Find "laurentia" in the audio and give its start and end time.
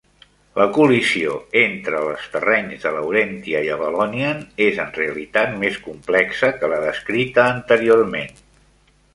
2.95-3.61